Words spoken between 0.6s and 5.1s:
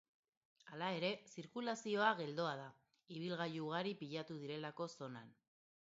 Hala ere, zirkulazioa geldoa da, ibilgailu ugari pilatu direlako